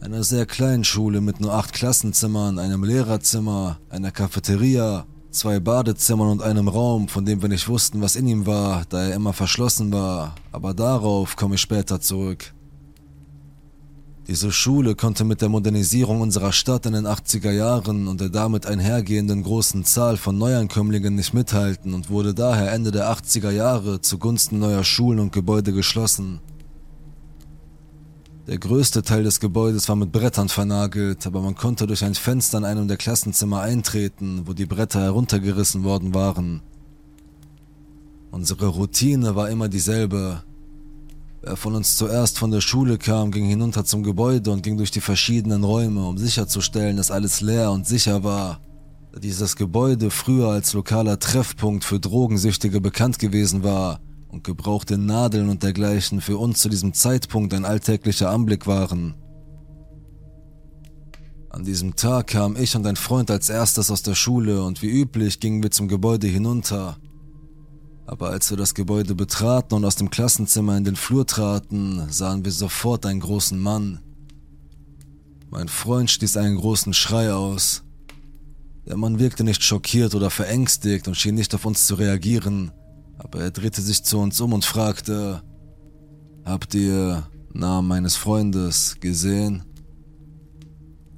[0.00, 6.42] Einer sehr kleinen Schule mit nur acht Klassenzimmern, einem Lehrerzimmer, einer Cafeteria, zwei Badezimmern und
[6.42, 9.92] einem Raum, von dem wir nicht wussten, was in ihm war, da er immer verschlossen
[9.92, 12.53] war, aber darauf komme ich später zurück.
[14.26, 18.64] Diese Schule konnte mit der Modernisierung unserer Stadt in den 80er Jahren und der damit
[18.64, 24.58] einhergehenden großen Zahl von Neuankömmlingen nicht mithalten und wurde daher Ende der 80er Jahre zugunsten
[24.58, 26.40] neuer Schulen und Gebäude geschlossen.
[28.46, 32.56] Der größte Teil des Gebäudes war mit Brettern vernagelt, aber man konnte durch ein Fenster
[32.58, 36.62] in einem der Klassenzimmer eintreten, wo die Bretter heruntergerissen worden waren.
[38.30, 40.42] Unsere Routine war immer dieselbe.
[41.46, 44.90] Wer von uns zuerst von der Schule kam, ging hinunter zum Gebäude und ging durch
[44.90, 48.62] die verschiedenen Räume, um sicherzustellen, dass alles leer und sicher war.
[49.12, 55.50] Da dieses Gebäude früher als lokaler Treffpunkt für Drogensüchtige bekannt gewesen war und gebrauchte Nadeln
[55.50, 59.14] und dergleichen für uns zu diesem Zeitpunkt ein alltäglicher Anblick waren.
[61.50, 64.88] An diesem Tag kam ich und ein Freund als erstes aus der Schule und wie
[64.88, 66.96] üblich gingen wir zum Gebäude hinunter.
[68.06, 72.44] Aber als wir das Gebäude betraten und aus dem Klassenzimmer in den Flur traten, sahen
[72.44, 74.00] wir sofort einen großen Mann.
[75.50, 77.82] Mein Freund stieß einen großen Schrei aus.
[78.86, 82.72] Der Mann wirkte nicht schockiert oder verängstigt und schien nicht auf uns zu reagieren,
[83.16, 85.42] aber er drehte sich zu uns um und fragte,
[86.44, 89.62] Habt ihr Namen meines Freundes gesehen?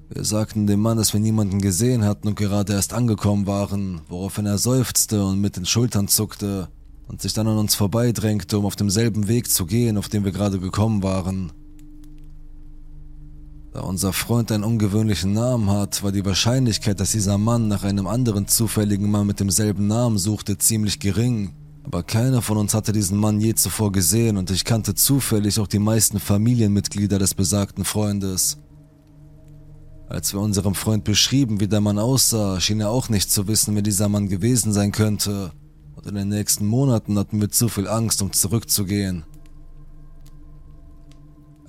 [0.09, 4.47] Wir sagten dem Mann, dass wir niemanden gesehen hatten und gerade erst angekommen waren, woraufhin
[4.47, 6.69] er seufzte und mit den Schultern zuckte
[7.09, 10.33] und sich dann an uns vorbeidrängte, um auf demselben Weg zu gehen, auf dem wir
[10.33, 11.53] gerade gekommen waren.
[13.73, 18.07] Da unser Freund einen ungewöhnlichen Namen hat, war die Wahrscheinlichkeit, dass dieser Mann nach einem
[18.07, 21.53] anderen zufälligen Mann mit demselben Namen suchte, ziemlich gering.
[21.85, 25.69] Aber keiner von uns hatte diesen Mann je zuvor gesehen und ich kannte zufällig auch
[25.69, 28.59] die meisten Familienmitglieder des besagten Freundes.
[30.09, 33.75] Als wir unserem Freund beschrieben, wie der Mann aussah, schien er auch nicht zu wissen,
[33.75, 35.53] wer dieser Mann gewesen sein könnte
[35.97, 39.25] und in den nächsten Monaten hatten wir zu viel Angst, um zurückzugehen.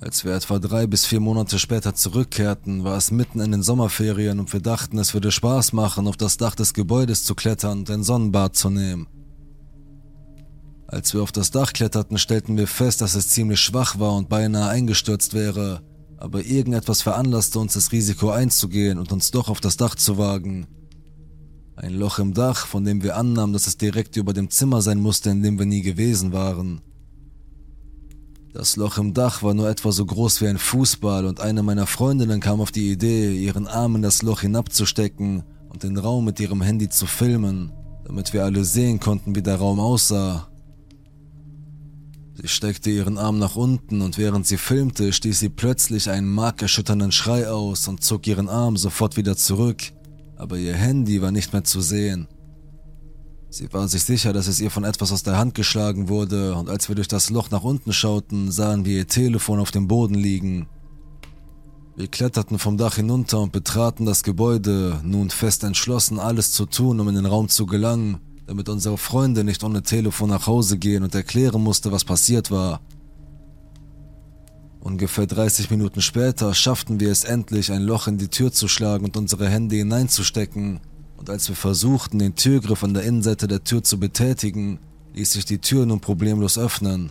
[0.00, 4.38] Als wir etwa drei bis vier Monate später zurückkehrten, war es mitten in den Sommerferien
[4.38, 7.90] und wir dachten, es würde Spaß machen, auf das Dach des Gebäudes zu klettern und
[7.90, 9.08] ein Sonnenbad zu nehmen.
[10.86, 14.28] Als wir auf das Dach kletterten, stellten wir fest, dass es ziemlich schwach war und
[14.28, 15.82] beinahe eingestürzt wäre,
[16.16, 20.66] aber irgendetwas veranlasste uns das Risiko einzugehen und uns doch auf das Dach zu wagen.
[21.80, 24.98] Ein Loch im Dach, von dem wir annahmen, dass es direkt über dem Zimmer sein
[24.98, 26.80] musste, in dem wir nie gewesen waren.
[28.52, 31.86] Das Loch im Dach war nur etwa so groß wie ein Fußball und eine meiner
[31.86, 36.40] Freundinnen kam auf die Idee, ihren Arm in das Loch hinabzustecken und den Raum mit
[36.40, 37.70] ihrem Handy zu filmen,
[38.04, 40.48] damit wir alle sehen konnten, wie der Raum aussah.
[42.34, 47.12] Sie steckte ihren Arm nach unten und während sie filmte, stieß sie plötzlich einen markerschütternden
[47.12, 49.92] Schrei aus und zog ihren Arm sofort wieder zurück,
[50.38, 52.28] aber ihr Handy war nicht mehr zu sehen.
[53.50, 56.68] Sie war sich sicher, dass es ihr von etwas aus der Hand geschlagen wurde, und
[56.68, 60.14] als wir durch das Loch nach unten schauten, sahen wir ihr Telefon auf dem Boden
[60.14, 60.68] liegen.
[61.96, 67.00] Wir kletterten vom Dach hinunter und betraten das Gebäude, nun fest entschlossen, alles zu tun,
[67.00, 71.02] um in den Raum zu gelangen, damit unsere Freunde nicht ohne Telefon nach Hause gehen
[71.02, 72.80] und erklären musste, was passiert war.
[74.80, 79.04] Ungefähr 30 Minuten später schafften wir es endlich, ein Loch in die Tür zu schlagen
[79.04, 80.80] und unsere Hände hineinzustecken,
[81.16, 84.78] und als wir versuchten, den Türgriff an der Innenseite der Tür zu betätigen,
[85.14, 87.10] ließ sich die Tür nun problemlos öffnen.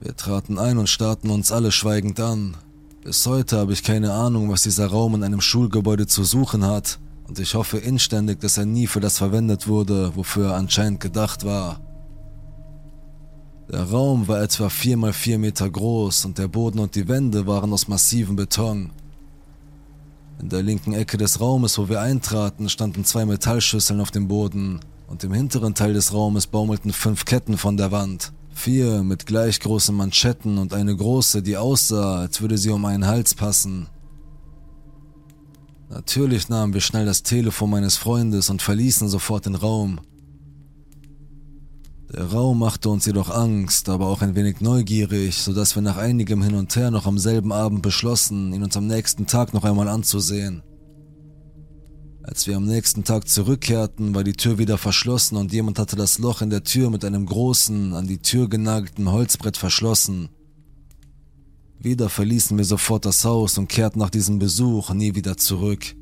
[0.00, 2.56] Wir traten ein und starrten uns alle schweigend an.
[3.02, 6.98] Bis heute habe ich keine Ahnung, was dieser Raum in einem Schulgebäude zu suchen hat,
[7.26, 11.44] und ich hoffe inständig, dass er nie für das verwendet wurde, wofür er anscheinend gedacht
[11.44, 11.80] war.
[13.72, 17.46] Der Raum war etwa 4 mal 4 Meter groß und der Boden und die Wände
[17.46, 18.90] waren aus massivem Beton.
[20.42, 24.80] In der linken Ecke des Raumes, wo wir eintraten, standen zwei Metallschüsseln auf dem Boden
[25.06, 28.34] und im hinteren Teil des Raumes baumelten fünf Ketten von der Wand.
[28.52, 33.06] Vier mit gleich großen Manschetten und eine große, die aussah, als würde sie um einen
[33.06, 33.88] Hals passen.
[35.88, 39.98] Natürlich nahmen wir schnell das Telefon meines Freundes und verließen sofort den Raum.
[42.12, 45.96] Der Raum machte uns jedoch Angst, aber auch ein wenig neugierig, so dass wir nach
[45.96, 49.64] einigem Hin und Her noch am selben Abend beschlossen, ihn uns am nächsten Tag noch
[49.64, 50.62] einmal anzusehen.
[52.22, 56.18] Als wir am nächsten Tag zurückkehrten, war die Tür wieder verschlossen und jemand hatte das
[56.18, 60.28] Loch in der Tür mit einem großen, an die Tür genagelten Holzbrett verschlossen.
[61.78, 65.96] Wieder verließen wir sofort das Haus und kehrten nach diesem Besuch nie wieder zurück.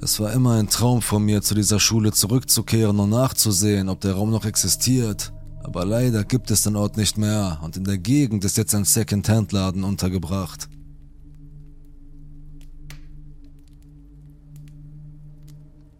[0.00, 4.14] Es war immer ein Traum von mir, zu dieser Schule zurückzukehren und nachzusehen, ob der
[4.14, 5.32] Raum noch existiert.
[5.64, 8.84] Aber leider gibt es den Ort nicht mehr und in der Gegend ist jetzt ein
[8.84, 10.68] Second-Hand-Laden untergebracht.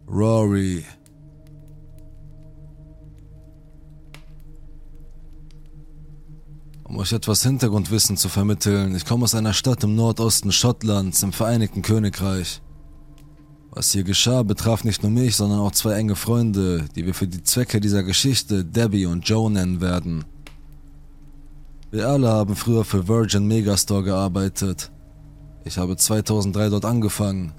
[0.07, 0.85] Rory
[6.85, 11.33] Um euch etwas Hintergrundwissen zu vermitteln, ich komme aus einer Stadt im Nordosten Schottlands im
[11.33, 12.61] Vereinigten Königreich.
[13.71, 17.27] Was hier geschah, betraf nicht nur mich, sondern auch zwei enge Freunde, die wir für
[17.27, 20.25] die Zwecke dieser Geschichte Debbie und Joe nennen werden.
[21.91, 24.91] Wir alle haben früher für Virgin Megastore gearbeitet.
[25.65, 27.53] Ich habe 2003 dort angefangen.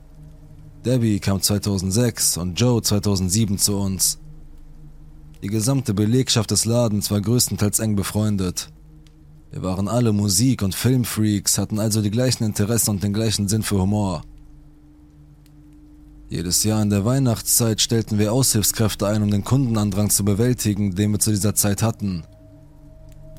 [0.84, 4.18] Debbie kam 2006 und Joe 2007 zu uns.
[5.42, 8.70] Die gesamte Belegschaft des Ladens war größtenteils eng befreundet.
[9.50, 13.62] Wir waren alle Musik- und Filmfreaks, hatten also die gleichen Interessen und den gleichen Sinn
[13.62, 14.22] für Humor.
[16.30, 21.10] Jedes Jahr in der Weihnachtszeit stellten wir Aushilfskräfte ein, um den Kundenandrang zu bewältigen, den
[21.10, 22.22] wir zu dieser Zeit hatten.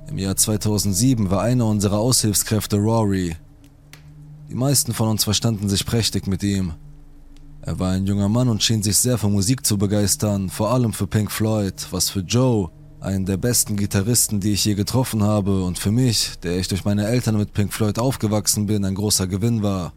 [0.09, 3.37] Im Jahr 2007 war einer unserer Aushilfskräfte Rory.
[4.49, 6.73] Die meisten von uns verstanden sich prächtig mit ihm.
[7.61, 10.91] Er war ein junger Mann und schien sich sehr für Musik zu begeistern, vor allem
[10.91, 15.63] für Pink Floyd, was für Joe, einen der besten Gitarristen, die ich je getroffen habe,
[15.63, 19.27] und für mich, der ich durch meine Eltern mit Pink Floyd aufgewachsen bin, ein großer
[19.27, 19.93] Gewinn war.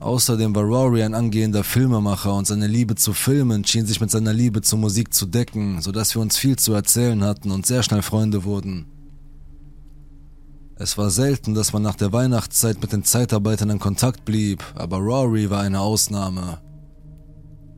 [0.00, 4.32] Außerdem war Rory ein angehender Filmemacher und seine Liebe zu Filmen schien sich mit seiner
[4.32, 8.00] Liebe zur Musik zu decken, sodass wir uns viel zu erzählen hatten und sehr schnell
[8.00, 8.86] Freunde wurden.
[10.76, 14.96] Es war selten, dass man nach der Weihnachtszeit mit den Zeitarbeitern in Kontakt blieb, aber
[14.96, 16.58] Rory war eine Ausnahme.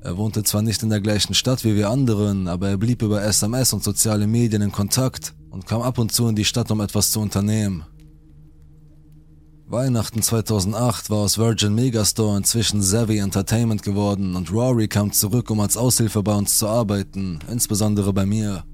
[0.00, 3.22] Er wohnte zwar nicht in der gleichen Stadt wie wir anderen, aber er blieb über
[3.22, 6.80] SMS und soziale Medien in Kontakt und kam ab und zu in die Stadt, um
[6.80, 7.84] etwas zu unternehmen.
[9.72, 15.60] Weihnachten 2008 war aus Virgin Megastore inzwischen Savvy Entertainment geworden und Rory kam zurück, um
[15.60, 18.64] als Aushilfe bei uns zu arbeiten, insbesondere bei mir.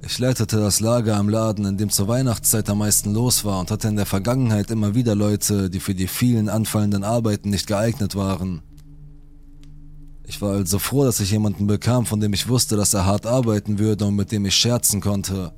[0.00, 3.72] Ich leitete das Lager im Laden, in dem zur Weihnachtszeit am meisten los war und
[3.72, 8.14] hatte in der Vergangenheit immer wieder Leute, die für die vielen anfallenden Arbeiten nicht geeignet
[8.14, 8.62] waren.
[10.24, 13.26] Ich war also froh, dass ich jemanden bekam, von dem ich wusste, dass er hart
[13.26, 15.52] arbeiten würde und mit dem ich scherzen konnte.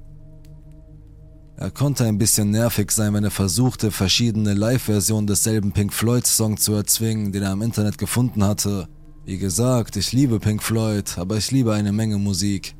[1.57, 6.74] Er konnte ein bisschen nervig sein, wenn er versuchte, verschiedene Live-Versionen desselben Pink Floyd-Song zu
[6.74, 8.88] erzwingen, den er im Internet gefunden hatte.
[9.24, 12.74] Wie gesagt, ich liebe Pink Floyd, aber ich liebe eine Menge Musik.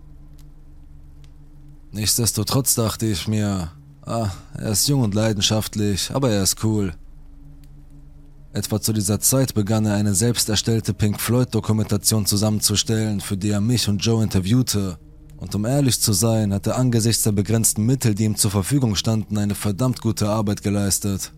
[1.93, 3.71] Nichtsdestotrotz dachte ich mir,
[4.03, 6.95] ah, er ist jung und leidenschaftlich, aber er ist cool.
[8.53, 13.61] Etwa zu dieser Zeit begann er eine selbst erstellte Pink Floyd-Dokumentation zusammenzustellen, für die er
[13.61, 14.99] mich und Joe interviewte.
[15.45, 18.97] Und um ehrlich zu sein, hat er angesichts der begrenzten Mittel, die ihm zur Verfügung
[18.97, 21.35] standen, eine verdammt gute Arbeit geleistet.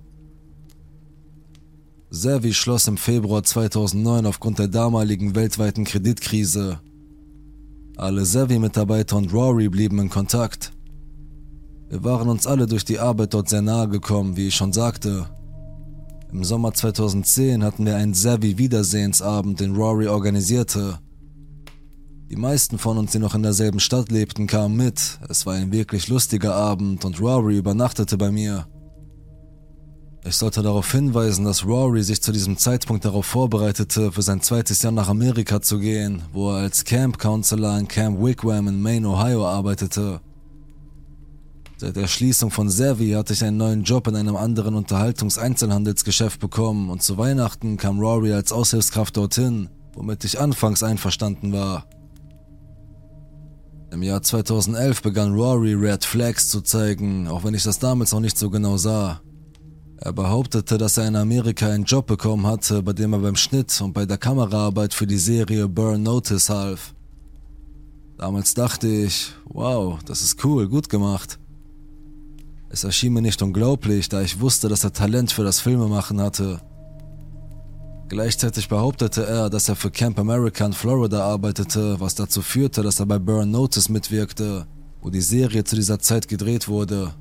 [2.11, 6.79] Servi schloss im Februar 2009 aufgrund der damaligen weltweiten Kreditkrise.
[7.97, 10.71] Alle Servi-Mitarbeiter und Rory blieben in Kontakt.
[11.89, 15.27] Wir waren uns alle durch die Arbeit dort sehr nahe gekommen, wie ich schon sagte.
[16.31, 21.01] Im Sommer 2010 hatten wir einen Servi-Wiedersehensabend, den Rory organisierte.
[22.29, 25.21] Die meisten von uns, die noch in derselben Stadt lebten, kamen mit.
[25.29, 28.67] Es war ein wirklich lustiger Abend und Rory übernachtete bei mir.
[30.25, 34.83] Ich sollte darauf hinweisen, dass Rory sich zu diesem Zeitpunkt darauf vorbereitete, für sein zweites
[34.83, 39.09] Jahr nach Amerika zu gehen, wo er als Camp Counselor in Camp Wigwam in Maine,
[39.09, 40.21] Ohio arbeitete.
[41.77, 46.91] Seit der Schließung von Servi hatte ich einen neuen Job in einem anderen Unterhaltungseinzelhandelsgeschäft bekommen
[46.91, 51.87] und zu Weihnachten kam Rory als Aushilfskraft dorthin, womit ich anfangs einverstanden war.
[53.93, 58.21] Im Jahr 2011 begann Rory Red Flags zu zeigen, auch wenn ich das damals noch
[58.21, 59.21] nicht so genau sah.
[59.99, 63.81] Er behauptete, dass er in Amerika einen Job bekommen hatte, bei dem er beim Schnitt
[63.81, 66.95] und bei der Kameraarbeit für die Serie Burn Notice half.
[68.19, 71.39] Damals dachte ich, wow, das ist cool, gut gemacht.
[72.69, 76.61] Es erschien mir nicht unglaublich, da ich wusste, dass er Talent für das Filmemachen hatte.
[78.09, 83.01] Gleichzeitig behauptete er, dass er für Camp America in Florida arbeitete, was dazu führte, dass
[83.01, 84.67] er bei Burn Notice mitwirkte,
[85.03, 87.13] wo die Serie zu dieser Zeit gedreht wurde.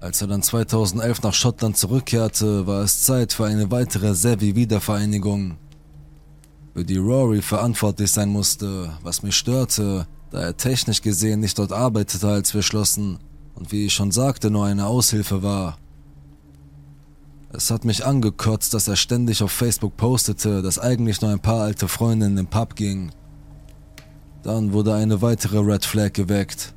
[0.00, 5.58] Als er dann 2011 nach Schottland zurückkehrte, war es Zeit für eine weitere Sevi-Wiedervereinigung,
[6.74, 11.72] für die Rory verantwortlich sein musste, was mich störte, da er technisch gesehen nicht dort
[11.72, 13.18] arbeitete, als wir schlossen
[13.54, 15.76] und wie ich schon sagte, nur eine Aushilfe war.
[17.54, 21.60] Es hat mich angekotzt, dass er ständig auf Facebook postete, dass eigentlich nur ein paar
[21.60, 23.12] alte Freunde in den Pub gingen.
[24.42, 26.74] Dann wurde eine weitere Red Flag geweckt.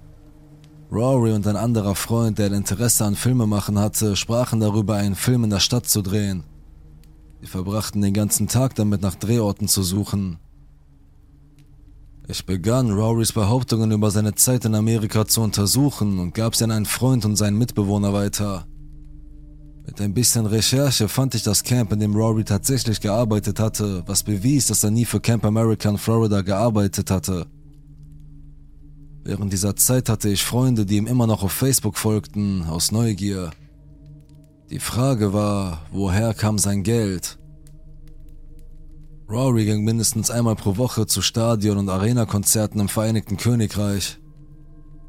[0.91, 5.45] Rory und ein anderer Freund, der ein Interesse an Filmemachen hatte, sprachen darüber, einen Film
[5.45, 6.43] in der Stadt zu drehen.
[7.39, 10.39] Sie verbrachten den ganzen Tag damit, nach Drehorten zu suchen.
[12.27, 16.71] Ich begann, Rorys Behauptungen über seine Zeit in Amerika zu untersuchen und gab sie an
[16.71, 18.65] einen Freund und seinen Mitbewohner weiter.
[19.85, 24.23] Mit ein bisschen Recherche fand ich das Camp, in dem Rory tatsächlich gearbeitet hatte, was
[24.23, 27.45] bewies, dass er nie für Camp America in Florida gearbeitet hatte.
[29.23, 33.51] Während dieser Zeit hatte ich Freunde, die ihm immer noch auf Facebook folgten, aus Neugier.
[34.71, 37.37] Die Frage war, woher kam sein Geld?
[39.29, 44.19] Rory ging mindestens einmal pro Woche zu Stadion- und Arenakonzerten im Vereinigten Königreich.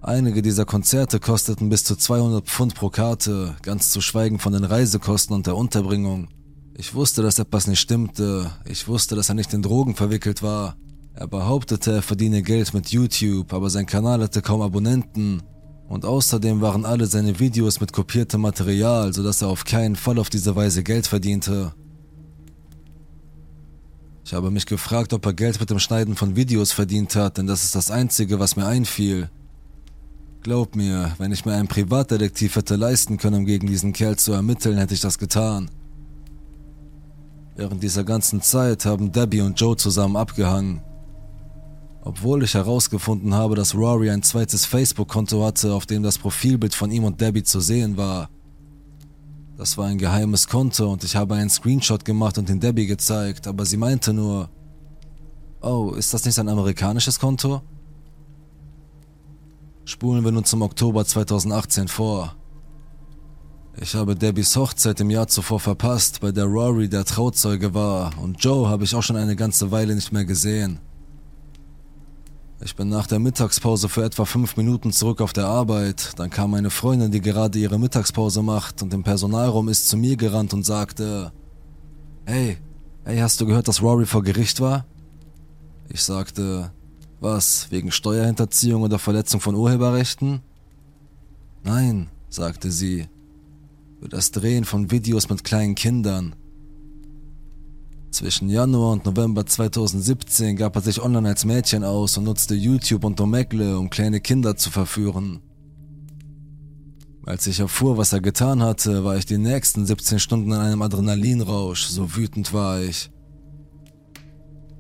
[0.07, 4.63] Einige dieser Konzerte kosteten bis zu 200 Pfund pro Karte, ganz zu schweigen von den
[4.63, 6.29] Reisekosten und der Unterbringung.
[6.77, 8.53] Ich wusste, dass etwas nicht stimmte.
[8.67, 10.77] Ich wusste, dass er nicht in Drogen verwickelt war.
[11.15, 15.43] Er behauptete, er verdiene Geld mit YouTube, aber sein Kanal hatte kaum Abonnenten.
[15.89, 20.31] Und außerdem waren alle seine Videos mit kopiertem Material, sodass er auf keinen Fall auf
[20.31, 21.75] diese Weise Geld verdiente.
[24.25, 27.49] Ich habe mich gefragt, ob er Geld mit dem Schneiden von Videos verdient hat, denn
[27.49, 29.31] das ist das Einzige, was mir einfiel.
[30.47, 34.33] Glaub mir, wenn ich mir einen Privatdetektiv hätte leisten können, um gegen diesen Kerl zu
[34.33, 35.73] ermitteln, hätte ich das getan.
[37.57, 40.83] Während dieser ganzen Zeit haben Debbie und Joe zusammen abgehangen.
[42.01, 46.93] Obwohl ich herausgefunden habe, dass Rory ein zweites Facebook-Konto hatte, auf dem das Profilbild von
[46.93, 48.31] ihm und Debbie zu sehen war.
[49.59, 53.49] Das war ein geheimes Konto und ich habe einen Screenshot gemacht und den Debbie gezeigt,
[53.49, 54.49] aber sie meinte nur,
[55.61, 57.63] oh, ist das nicht ein amerikanisches Konto?
[59.89, 62.35] Spulen wir nun zum Oktober 2018 vor.
[63.81, 68.43] Ich habe Debbies Hochzeit im Jahr zuvor verpasst, bei der Rory der Trauzeuge war, und
[68.43, 70.81] Joe habe ich auch schon eine ganze Weile nicht mehr gesehen.
[72.61, 76.15] Ich bin nach der Mittagspause für etwa fünf Minuten zurück auf der Arbeit.
[76.17, 80.17] Dann kam meine Freundin, die gerade ihre Mittagspause macht und im Personalraum ist, zu mir
[80.17, 81.31] gerannt und sagte,
[82.25, 82.59] Hey,
[83.05, 84.85] hey, hast du gehört, dass Rory vor Gericht war?
[85.89, 86.73] Ich sagte,
[87.21, 90.41] was, wegen Steuerhinterziehung oder Verletzung von Urheberrechten?
[91.63, 93.09] Nein, sagte sie,
[94.01, 96.35] für das Drehen von Videos mit kleinen Kindern.
[98.11, 103.05] Zwischen Januar und November 2017 gab er sich online als Mädchen aus und nutzte YouTube
[103.05, 105.41] und Omegle, um kleine Kinder zu verführen.
[107.27, 110.83] Als ich erfuhr, was er getan hatte, war ich die nächsten 17 Stunden in einem
[110.83, 113.11] Adrenalinrausch, so wütend war ich.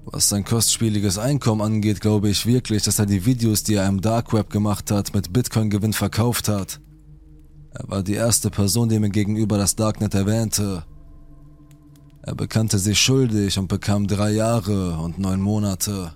[0.08, 4.00] Was sein kostspieliges Einkommen angeht, glaube ich wirklich, dass er die Videos, die er im
[4.00, 6.80] Dark Web gemacht hat, mit Bitcoin-Gewinn verkauft hat.
[7.70, 10.84] Er war die erste Person, die mir gegenüber das Darknet erwähnte.
[12.22, 16.12] Er bekannte sich schuldig und bekam drei Jahre und neun Monate.